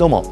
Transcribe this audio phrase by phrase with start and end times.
[0.00, 0.22] どうも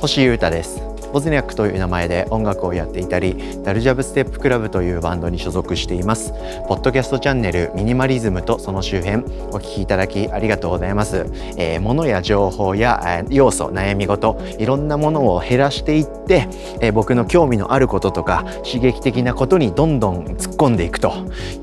[0.00, 0.87] 星優太です。
[1.12, 6.32] ボズニャックという名前で音楽をやっていたりダルジャブステップクラブというバンドに所属しています。
[6.68, 11.26] ポッドキャストチャンネルミニマリズムとその周辺お聞きいただきありがとうございます、
[11.56, 16.48] えー、物や情報や要素悩み事いろんなものを減らしていって、
[16.80, 21.12] えー、僕の興味のあることとか刺激的なことにどんどん突っ込んでいくと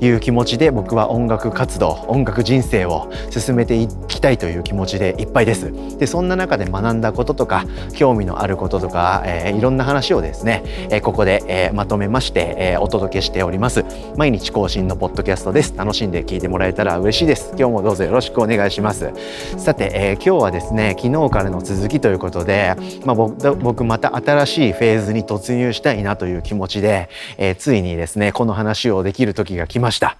[0.00, 5.72] いう気持ちで僕は音楽活動音楽人生を進めていきたいという気持ちでいっぱいです。
[5.98, 13.84] でそんな中で学んだこととか興味のあることとか、えーえー、いろんな話をですね、えー、ここで、えー、まとめまして、えー、お届けしております。
[14.16, 15.74] 毎日更新のポッドキャストです。
[15.76, 17.50] 楽しんで聞いてもらえたら嬉しいです。
[17.58, 19.12] 今日もどうぞよろしくお願いします。
[19.56, 30.16] さて、えー、今日はですね昨日からの続きということで、まあ、僕また新しいフェーズに突入したいなという気持ちで、えー、ついにですねこの話をできる時が来ました。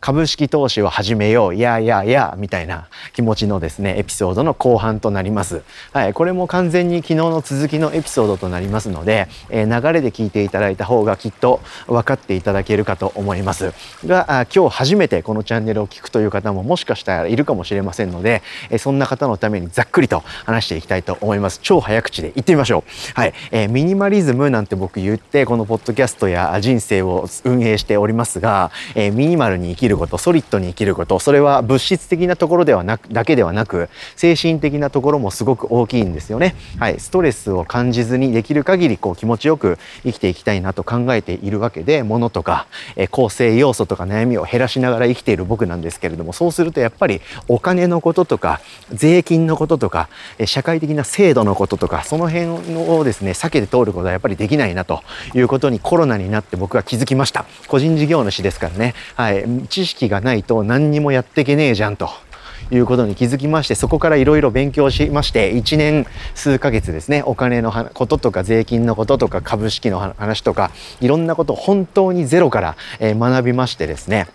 [0.00, 5.62] 株式投資を始めよう、いやいやいや、みたいな気持ちのですね、エピソードの後半となります。
[5.92, 13.72] はい、これも完全に昨日の続きのエピソードとなりますので、えー、流れで聞いていただいた方がきっと分かっていただけるかと思います。
[14.06, 21.60] が、今日初めてこのチャンネルを聞くという方ももしかしたらいるかもしれませんので、えー、そんな方のためにざっくりと話していきたいと思います。
[21.62, 22.90] 超早口で言ってみましょう。
[23.14, 36.56] はい、えー、ミニマリズムなんて僕言って、このポッドキャストや人生を運営しておりますが、えミニマルにきることソリッドに生きることそれは物質的なところではなくだけではなく精神的なところもすごく大きいんですよね。
[36.78, 48.60] はい、ストレスを感じずにできる限りこう気持ちよく生きていきたいなと考えているわけで物とか、え構成要素とか悩みを減らしながら生きている僕なんですけれどもそうするとやっぱりお金のこととか
[48.92, 50.08] 税金のこととか
[50.46, 52.46] 社会的な制度のこととかその辺
[52.76, 55.02] をですね避けて通ることはやっぱりできないなと
[55.34, 57.44] いうことにコロナになって僕は気づきました。
[57.68, 59.44] 個人事業主ですからね、はい、
[59.74, 62.08] 知識がないと何にもやっていけねえじゃんと
[62.70, 74.28] いうことに気づきましてそこからいろいろ勉強しまして1年数ヶ月ですねお金のこととか税金のこととか株式の話とかいろんなことを本当にゼロから学びましてですね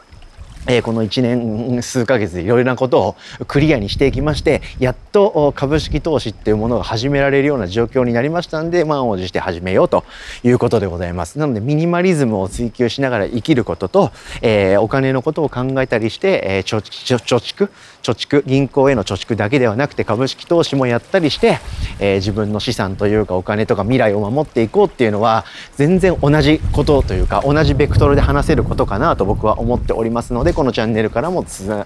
[0.70, 3.16] えこの1年数ヶ月でいろいろなことを
[3.48, 10.04] クリアにしていきましてやっと株式投資っていうものが始められるような状況になりましたんで満を持して始めようと
[10.44, 11.40] いうことでございます。
[11.40, 14.12] なのでミニマリズムを追求しながら生きることと、
[14.44, 17.70] えー、お金のことを考えたりして、えー、貯蓄
[18.02, 21.60] 貯蓄銀行への貯蓄だけではなくて株式投資もやったりして、
[22.00, 25.46] えー、自分の資産というかお金とか未来を守っていこうっていうのは
[25.76, 31.86] 全然同じことというか同じベクトルで話せることかなと僕は思っておりますのでこのチャンネルからもつ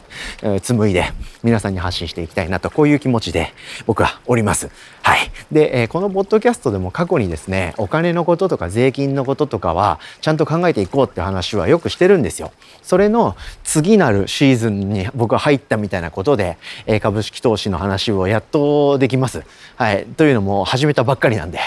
[0.61, 1.05] 紡いで
[1.43, 3.53] 皆さんに発信していきたいなとこういう気持ちで
[3.85, 4.69] 僕はおります。
[5.03, 12.53] はい、で、え、このポッドキャストでも過去にですねお金のこととか税金のこととかはちゃんと考えていこうって話はよくしてるんですよ。
[12.81, 19.43] それの次なるシーズンに僕は入ったみたいなことで、え、株式投資の話をやっとできます。
[19.75, 21.59] はい、というのも始めたばっかりなんで。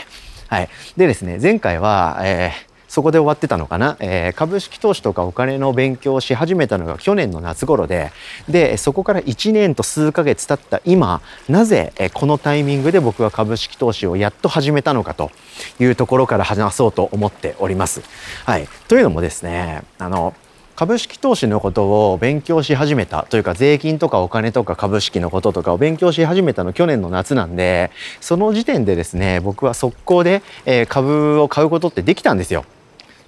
[0.48, 2.65] はい、でですね前回は、えー
[2.96, 8.10] そこで終わってたのかな、えー、株式投資とかお金の勉強をし始めたのが去年の夏頃で
[8.48, 15.30] でそこから1年と数ヶ月経った今なぜこのタイミングで僕は株式投資をやっと始めたのかと
[15.78, 18.00] いうところから話そうと思っております。
[18.46, 20.32] はい、というのもですねあの
[20.74, 27.90] 株式投資のことを勉強し始めたというか税金とかお金とか株式のこととかを勉強し始めたの去年の夏なんで
[28.22, 30.40] その時点でですね僕は速攻で
[30.88, 32.64] 株を買うことってできたんですよ。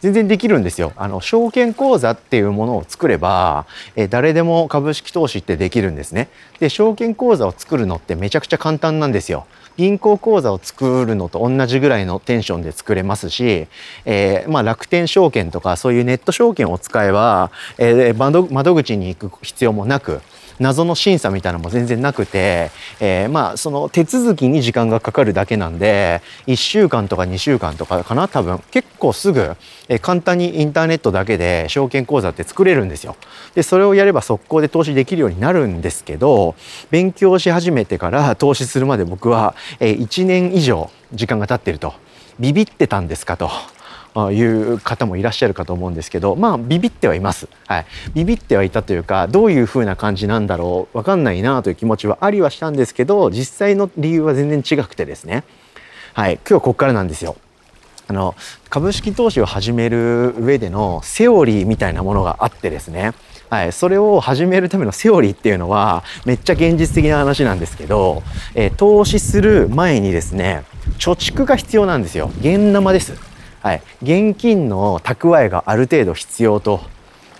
[0.01, 0.93] 全然できるんですよ。
[0.97, 3.67] あの証券口座っていうものを作れば、
[3.97, 6.29] え誰でも株式投資ってできるんですね。
[6.61, 9.47] で証券口座を作るのってめちゃくちゃ簡単なんですよ。
[9.79, 13.69] 銀行口座を作るのと同じぐらいのテンションで作れますし、
[14.05, 20.21] えー、まあ、楽天証券とかそういうネット証券を使えば、えー、窓口に行く必要もなく
[20.61, 22.71] 謎の審査みたいなのも全然なくて、
[23.01, 29.57] えー、まあその手続きに時間がかかるだけなんで1週間とか2週間とかかな多分結構すぐ、
[29.89, 33.17] えー、簡単にインターネットだけで証券口座って作れるんですよ。
[33.55, 36.55] でそれをやれば速攻で投資できるようになるんですけど
[36.91, 41.94] 勉強し始めてから投資するまで僕は、えー、1年以上時間が経ってると。
[42.41, 43.50] ビビってたんですかと。
[44.32, 55.44] いう方もいらっしゃるかと思うんですけどまあビビってはいます、はい、ビビってはいたというかどういう風な感じなんだろう分かんないなという気持ちはありはしたんですけど実際の理由は全然違くてですね。
[56.15, 56.35] はい。
[56.35, 57.37] 今日はここからなんですよ。
[58.09, 58.35] あの
[58.70, 63.12] 株式投資を始める上でのセオリーみたいなものがあってですね。
[63.50, 68.23] はい、それを始めるためのセオリーっていうのはめっちゃ現実的な話なんですけど、
[68.55, 70.65] えー、投資する前にですね
[70.99, 72.31] 貯蓄が必要なんですよ。
[72.41, 73.28] 現生です。
[73.60, 76.81] はい、現金の蓄えがある程度必要と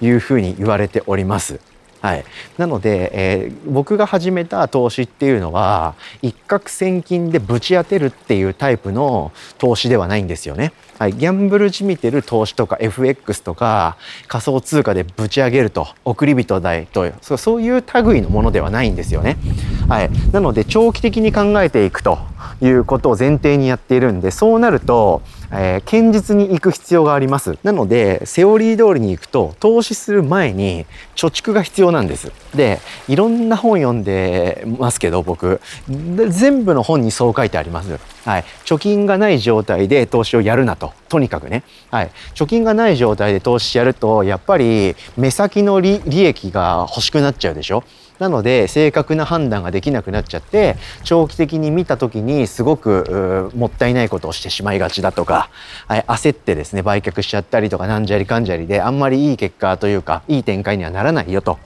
[0.00, 1.60] いうふうに言われております。
[2.00, 2.24] はい、
[2.58, 10.72] なので、えー、僕が始めた投資っていうのは一攫千金でぶち当てるっていうタイプの投資ではないんですよね。
[10.98, 19.36] はい、ギャンブルじみてる投資とか FX とか仮想通貨でぶち上げると送り人代とそういう類のものではないんですよね。
[19.88, 22.18] はい、なので長期的に考えていくと
[22.60, 27.58] いうことを前提にやっているんでそうなると、えー、堅実に行く必要があります。
[27.62, 30.86] なのでセオリー通りに行くと投資する前に
[31.16, 32.32] 貯蓄が必要なんです。
[32.54, 35.60] でいろんな本読んでますけど僕。
[36.28, 40.92] 全部の本にそう書いてあります、はい、貯金がない状態で投資をやるなと。
[41.08, 47.84] とにかくね、はい、貯金がない状態で投資やるとやっぱり目先の利益が欲しくなっちゃうでしょ。
[48.18, 55.50] なので正確な判断ができなくなっちゃって長期的に見た時にすごくもったいないことをしてしまいがちだとか
[55.88, 61.58] 焦ってですね売却しちゃったりとかなんじゃりかんじゃりであんまりいい結果というかいい展開にはならないよと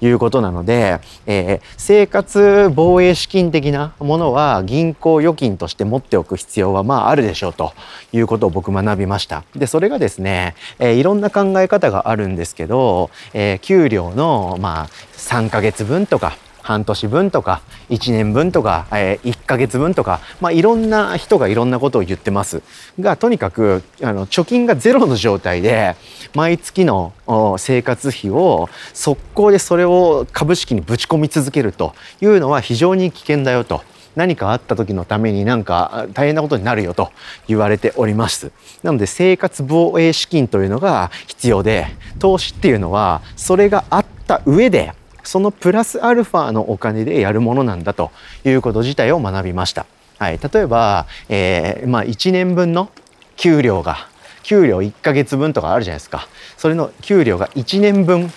[0.00, 7.72] いうことなので、えー、生活防衛資金的なものは銀行預金として持っておく必要はまああるでしょうと
[8.12, 9.44] いうことを僕学びました。
[9.54, 14.86] でそれがですね、えー、いろんな考え方があるんですけど、えー、給料のまあ
[15.16, 16.36] 3ヶ月分とか
[16.68, 22.62] 半年分とか1年分とか、えー、1ヶ月分とか、まあ、いろんな人がいろんなことを言ってます
[23.00, 25.96] がとにかくあの貯金がゼロの状態で
[26.34, 27.14] 毎月の
[27.56, 33.82] 生活費を速攻でそれを株式にぶち込み続けるというのは非常に危険だよと。
[34.16, 37.12] 何かあった時のためになんか大変なことになるよと
[37.46, 38.50] 言われております。
[38.82, 41.86] なので生活防衛資金というのが必要で
[42.18, 44.92] 投資っていうのはそれがあった上で
[45.28, 48.12] そのプラスアルファのお金でやるものなんだと
[48.46, 49.84] いうこと自体を学びました。
[50.18, 52.90] はい、例えば、えー、まあ、1年分の
[53.36, 54.08] 給料が
[54.42, 56.26] 給料1ヶ月分とかあるじゃないですか。
[56.56, 58.32] それの給料が1年分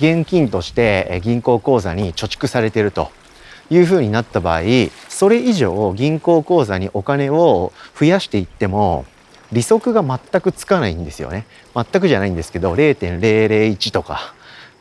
[0.00, 3.12] 現金として銀行口座に貯蓄されてると
[3.70, 4.62] いうふうになった場合
[5.08, 9.06] それ以上銀行口座にお金を増やしていっても
[9.52, 11.46] 利息が全くつかないんですよね。
[11.76, 14.34] 全くじゃないんですけど0.001とか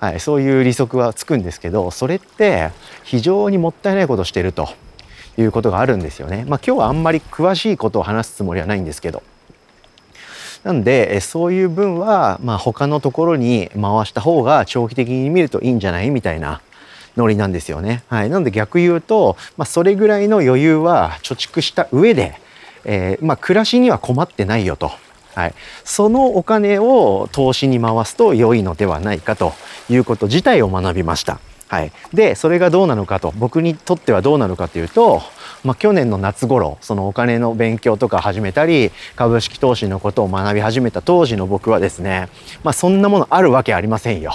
[0.03, 2.71] はい、そういう利息はつくんですけどそれって
[3.05, 4.67] 非常にもったいないことをしてると
[5.37, 6.43] いうことがあるんですよね。
[6.45, 9.23] まあ、今日はあんまり詳しいことを話すつもりはないんですけど。
[10.65, 16.61] なんでそういう分はまあ他のところに回した方が長期的に見るといいんじゃないみたいな
[17.15, 18.03] ノリなんですよね。
[18.09, 22.37] はい、なので逆言うと、まあ、それぐらいの余裕は貯蓄した上で、
[22.83, 24.91] えー、まあ暮らしには困ってないよと。
[25.35, 25.53] はい、
[25.83, 29.53] そのお金を投資に回すと良いのではないかと
[29.89, 31.39] いうこと自体を学びました。
[31.73, 35.23] はい、でそれがどうなのかと僕にとってはどうなのかというと、
[35.63, 42.29] まあ、去年の夏頃そのお金の勉強とか始めたり株式投資のことを学び始めた当時の僕はですね、
[42.63, 44.33] まあ、そんなものあるわけありませんよ。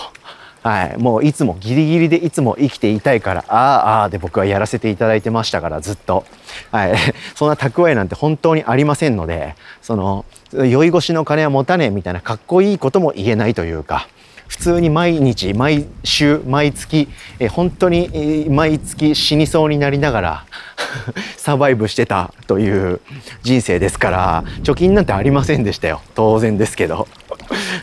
[0.62, 6.24] はい、もういつもギリギリでいつも生きていたいからあああで僕はやらせていただいてましたからずっと、
[6.72, 6.94] はい、
[7.34, 14.08] そんな蓄えなんて本当にありませんのでその酔い越しの金は持たねえみたいなかっこいいことも言えないというか
[14.48, 17.08] 普通に毎日毎週毎月
[17.38, 20.44] え本当に毎月死にそうになりながら
[21.36, 23.00] サバイブしてたという
[23.42, 26.00] 人生ですから貯金なんてありませんでしたよ。
[26.14, 27.06] 当然ですけど。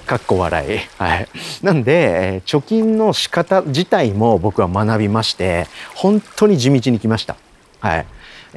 [0.06, 0.80] かっこ笑い。
[0.98, 1.28] はい。
[1.63, 7.36] なんで、貯金の仕方自体も僕は学びまして、本当に地道に来ました。
[7.80, 8.06] はい。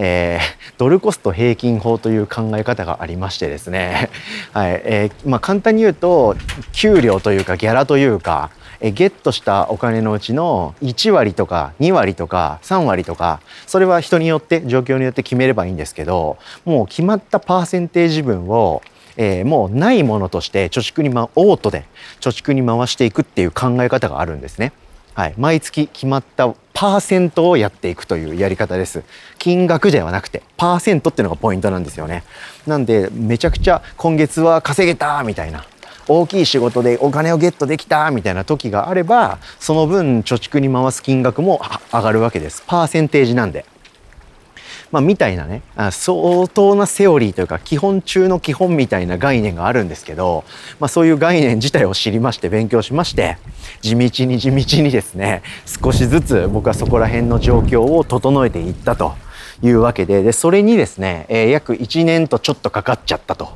[0.01, 4.11] えー、ドルコスト平均法という考え方がありましてですね、
[4.53, 6.37] はいえーまあ、簡単に言うと
[6.71, 18.83] 給料というかギャラというかえゲットしたお金のうちの1割とか2割とか3割とかそれは人によって状況によって決めればいいんですけどもう決まったパーセンテージ分を
[19.19, 21.85] えー、もうないものとして貯蓄に、ま、オートで
[22.21, 24.73] 貯蓄に回していくっていう考え方があるんですね。
[25.13, 29.03] はい、毎月決まったパーセントをやっていくというやり方です。
[29.37, 32.23] 金額ではなくて、パーセントっていうのがポイントなんですよね。
[32.69, 35.65] なんで、めちゃくちゃ今月は稼げたみたいな。
[36.07, 41.61] 大きい仕事でお金をゲットできたみたいな時があれば、その分貯蓄に回す金額も
[41.93, 42.63] 上がるわけです。
[42.67, 43.65] パーセンテージなんで。
[44.91, 50.45] まあ、みたいなね相当なセオリーというか基本中の基本みたいな概念があるんですけど、
[50.81, 53.37] まあ、そういう概念自体を知りまして勉強しまして
[53.81, 59.15] 地道に地道にですね少しずつ僕はそこら辺の状況を整えていったと
[59.63, 63.49] いうわけででそれにですね、えー、約1年とちょっとかかっちゃったと。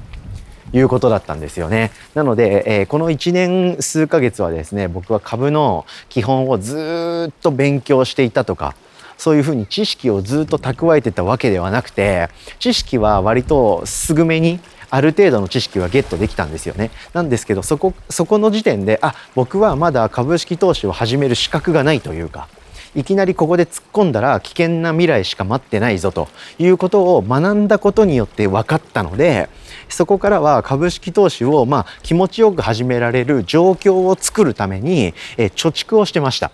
[0.75, 1.91] いうことだったんですよね。
[2.15, 8.75] なので、えー、この1年数ヶ月はですね僕は株の基本をずっと勉強していたとか
[9.17, 12.29] そういうふうに知識をずっと蓄えてたわけではなくて
[12.59, 16.91] 知識は割とすぐめにある程度の知識はゲットできたんですよね。
[17.15, 22.47] なんですけどそこそこの時点であ僕はまだ株式投資を始める資格がないというか
[22.95, 26.29] いきなりここで突っ込んだら危険な未来しか待ってないぞと
[26.59, 29.49] いうことを学んだことによって分かったので
[29.89, 36.51] そこからは株式投資をまあ気持ちよく始められる状況を作るために、え貯蓄をしてました。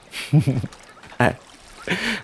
[1.19, 1.37] は い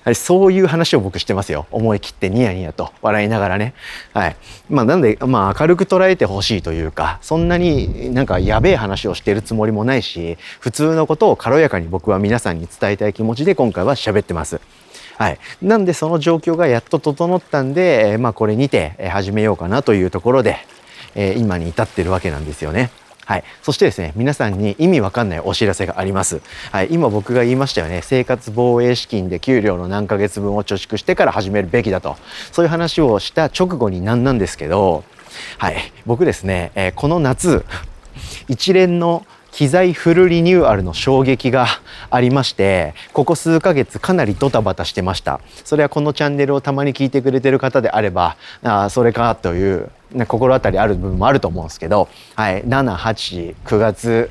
[0.05, 1.67] はい、そういう話を僕してますよ。
[1.71, 3.75] 思い切ってニヤニヤと笑いながらね。
[4.13, 4.37] はい。
[4.69, 14.61] まあなんで、まあ明るく捉えてほしいというか、そんなになんかやべえ話をしてるつもりもないし、普通のことを軽やかに僕は皆さんに伝えたい気持ちで今回は喋ってます。
[15.17, 15.39] はい。
[15.63, 20.59] なんでその状況がやっと整ったんで、まあこれにて始めようかなというところで、
[21.37, 22.91] 今に至ってるわけなんですよね。
[23.25, 23.45] はい。
[23.63, 26.41] そしてですね、皆さんに意味わかんないお知らせがあります。
[26.73, 26.89] はい。
[26.91, 28.01] 今僕が言いましたよね。
[28.03, 32.17] 生活防衛資金で給料の何ヶ月分を貯蓄してから始めるべきだと。
[32.53, 35.05] そういう話をした直後になんなんですけど、
[35.59, 35.77] はい。
[36.07, 37.65] 僕ですね、えー、この夏、
[38.49, 41.69] 一連の機材フルリニューアルの衝撃が
[42.11, 49.93] ありましてここ数ヶ月かなりドタバタしてましたそれはこのチャンネルをたまに聞いてくれてる方であればあそれかという
[50.27, 54.31] 心当たりある部分もあると思うんですけど、はい、789月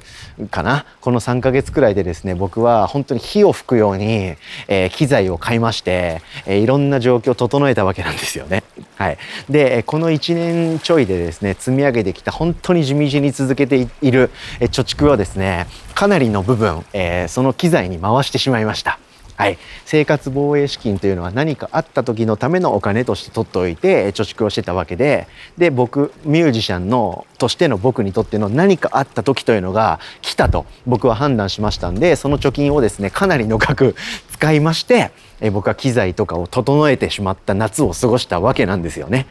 [0.50, 0.86] かな？
[1.02, 4.36] この3ヶ月くらいでですね僕は本当に火を吹くように、
[4.68, 8.64] えー、機材を買いまして、えー、いろんな状況を整えたわけなんですよね。
[8.96, 9.18] はい、
[9.50, 19.00] でこの1年ちょいでですね積み上げてきた本当に地道に続けている、貯蓄はですねかなりの部分、えー、その機材に回してしまいました。
[19.36, 33.96] はい、生活防衛資金というのは何かあった時のためのお金として取っておいて貯蓄をしてたわけでで僕ミュージシャンのとしての僕にとっての何かあった時というのが来たと僕は判断しましたんでその貯金をですねかなりの額
[34.32, 35.12] 使いまして
[35.42, 39.26] え僕は機材とかを整えてしまった夏を過ごしたわけなんですよね。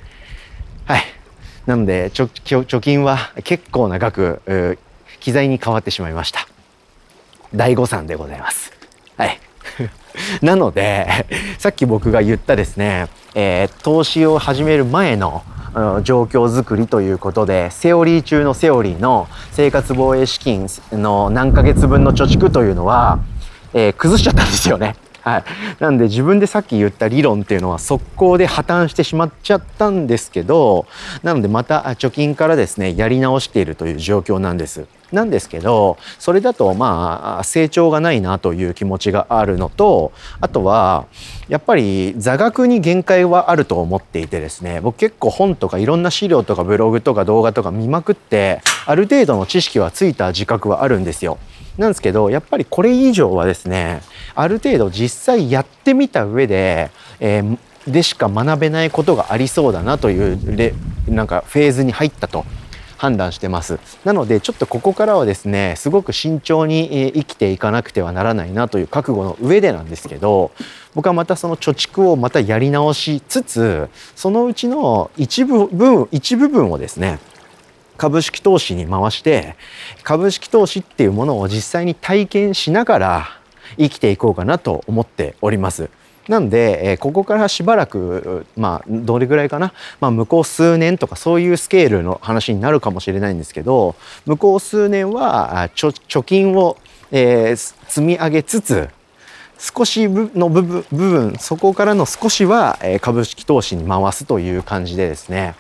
[0.85, 1.03] はい
[1.67, 4.79] なので貯金は結構な額
[5.21, 6.49] 機材に変わってしまいました。
[7.55, 8.72] 大誤算でございます。
[10.43, 11.07] なので、
[11.59, 15.43] さっき僕が言ったですね、えー、投資を始める前の
[16.03, 23.21] 状況づくりということで、セオリー中のセオリーの生活防衛資金の何ヶ月分の貯蓄というのは、
[23.73, 24.97] えー、崩しちゃったんですよね。
[25.23, 25.45] はい。
[25.79, 30.87] なんで自分でさっき言った理論っていうのは速攻で破綻してしまっちゃったんですけど、
[31.23, 34.87] なのでまた貯金からですね、やり直しているという状況なんです。
[35.13, 41.07] なんですけど、それだとまあ成長がないなという気持ちがあるのと、あとは
[41.49, 51.39] やっぱり座学に限界はあると思っていてですね、僕結構本とかいろんな資料とかブログとか動画とか見まくって、ある程度の知識はついた自覚はあるんですよ。
[51.79, 54.03] なんですけどやっぱりこれ以上はですね
[54.35, 57.59] ある程度実際やってみた上で、えー、
[57.91, 60.75] でしか学べないことがありそうだなというレ
[61.09, 62.45] なんかフェーズに入ったと
[63.03, 70.53] 判断してますなのでちょっとここからはですねすごく慎重に生きていかなくてはならないなという覚悟の上でなんですけど
[70.95, 77.19] 僕はまたその貯蓄をまたやり直しつつそのうちの一部分一部分をですね
[77.97, 79.57] 株式投資に回して
[80.05, 83.29] 株式投資っていうものを実際に体験しながら
[83.79, 85.91] 生きていこうかなと思っております。
[86.29, 96.77] なんで、えここからしばらく、まあ、どれぐらいかな、まあ、向こう数年とかそういうスケールの話になるかもしれないんですけど、向こう数年は貯金を、
[97.11, 98.89] え、積み上げつつ、
[99.59, 105.55] 少しの部分、部分そこからの少しはえ株式投資に回すという感じでですね、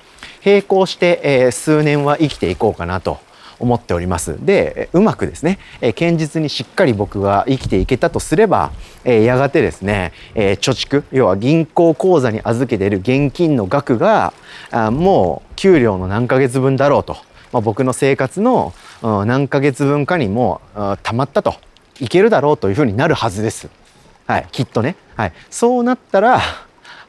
[0.45, 3.19] 並行して、え、数年は生きていこうかなと。
[3.62, 4.45] 思っております。
[4.45, 8.73] で、うまくですね、え、堅実にしっかり僕が生きていけたとすれば、
[9.04, 14.35] え、やがてですね、え、貯蓄、要は銀行口座に預けている現金の額が、
[14.90, 17.16] もう給料の何ヶ月分だろうと、
[17.52, 20.61] まあ、僕の生活の、何ヶ月分かにも
[21.04, 21.54] たまったと、
[22.00, 23.69] いけるだろうというふうになるはずです。
[24.26, 24.97] はい、きっとね。
[25.14, 26.40] はい、そうなったら、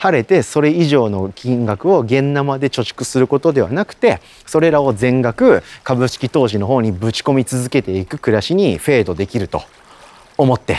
[0.04, 9.64] 晴れてそれ以上の金額を現生で貯蓄することではなくてそれらを全額株式投資の方にぶち込み続けていく暮らしにフェードできると
[10.38, 10.76] 思って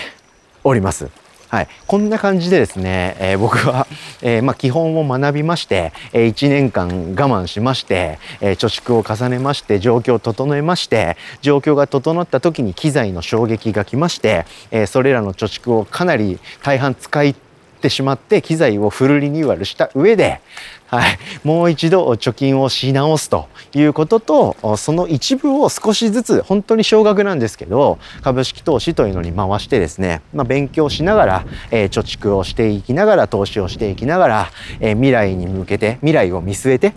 [0.63, 1.09] おります。
[1.49, 3.87] はい、こんな感じでですね、えー、僕は、
[4.23, 17.37] えー、まあ、基本を学びまして、えー、1年間我慢しまして、え貯蓄を重ねまして状況を整えまして状況が整った時に機材の衝撃が来まして、えそれらの貯蓄をかなり大半使い
[17.85, 20.41] ってしまって機材をフルリニューアルした上で、
[20.87, 34.51] はい、もう一度貯金をし直すということとその一部を少しずつ本当に少額なんですけど株式投資というのに回してですね、まあ、勉強しながら、えー、貯蓄をしていきながら投資をしていきながら、
[34.81, 36.95] えー、未来に向けて未来を見据えて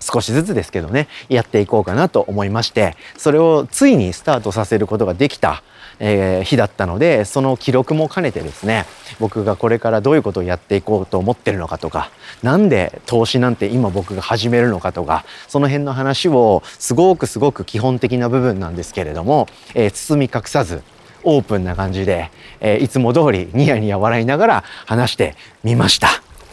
[0.00, 5.62] 少しずつですけどねやっていこうかなと思いましてそれをついにスタートさせることができた、
[6.00, 8.86] え、日だったのでその記録も兼ねてですね
[9.18, 12.10] 僕がこれからどういうことをやっていこうと思ってるのかとか
[12.42, 20.82] なんで投資なんて今僕が始めるのかとかその辺の話をすごくすごく基本的な部分なんですけれども、えー、包み隠さず
[21.24, 26.08] オープンな感じで、えー、いつも通りニヤニヤ笑いながら話してみました。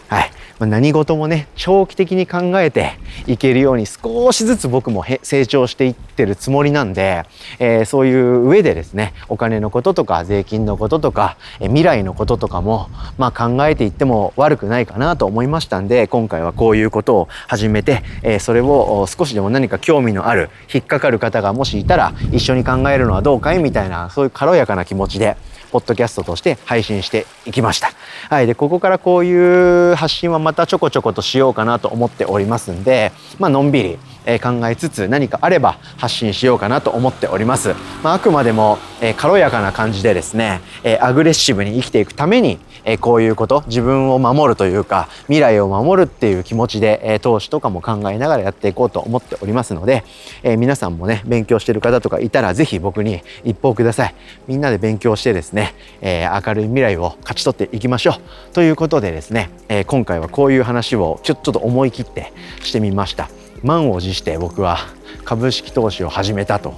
[0.08, 0.32] はい。
[0.60, 2.94] ま何事もね長期的に考えて
[3.28, 7.24] いけるように少しずつ僕も成長していってるつもりなんで、
[7.60, 25.38] えー、そういう上でですねお金のこととか税金のこととか、え未来のこととかも、まあ、考えていっても悪くないかなと思いましたんで今回はこういうことを始めて、えー、それを少しでも何か興味のある引っかかる方がもしいたら一緒に考えるのはどうかいみたいなそういう軽やかな気持ちで
[25.76, 27.92] ポッドキャストとして配信していきました。
[28.30, 28.48] はい。
[28.48, 37.76] で、ここからこういう発信はまたちょこちょことしようかなと思っておりますんで、まあ、のんびり、え考えつつ何かあれば発信しようかなと思っております。
[38.04, 50.04] まあ、あくまでも、え軽やかな感じでですね、えアグレッシブに生きていくために、えこういうこと自分を守るというか未来を守るっていう気持ちで、え投資とかも考えながらやっていこうと思っておりますので、
[50.44, 54.16] え皆さんもね勉強してる方とかいたら是非僕に一報ください。
[54.48, 58.54] みんなで勉強してですね、え明るい未来を勝ち取っていきましょう。
[58.54, 63.45] ということでですね、え今回はこういう話をちょっと思い切ってしてみました。
[63.64, 64.78] 満を持して僕は
[65.24, 66.74] 株式投資を始めたと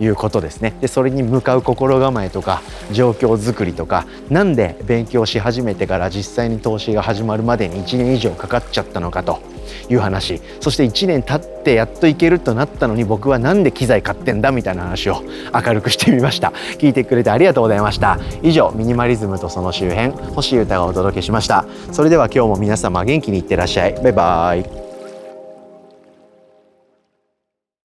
[0.00, 0.74] いうことですね。
[0.80, 9.40] でそれに向かう心構えとか状況づくりとか何で勉強し始めてから実際に投資が始まるまでに1年以上かかっちゃったのかと
[9.88, 10.40] いう話。
[10.60, 15.22] そして1年経ってやっといけるとなったのに僕は何で機材買ってんだみたいな話を
[15.54, 16.52] 明るくしてみました。
[16.78, 18.18] 聞いてくれてありがとうございました。
[18.42, 21.64] 以上ミニマリズムとその周辺星優太がお届けしました。
[21.92, 23.94] それでは今日も皆様元気にいってらっしゃい。
[24.02, 24.81] バイバイ。